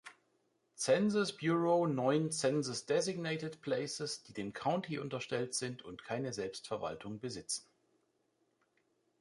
[0.73, 7.67] Census Bureau neun Census-designated places, die dem County unterstellt sind und keine Selbstverwaltung besitzen.